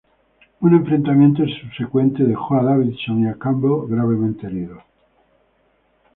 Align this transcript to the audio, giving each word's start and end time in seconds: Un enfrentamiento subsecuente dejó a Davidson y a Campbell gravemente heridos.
Un 0.63 0.73
enfrentamiento 0.73 1.43
subsecuente 1.45 2.23
dejó 2.23 2.55
a 2.55 2.63
Davidson 2.63 3.21
y 3.23 3.27
a 3.27 3.35
Campbell 3.35 3.87
gravemente 3.87 4.47
heridos. 4.47 4.81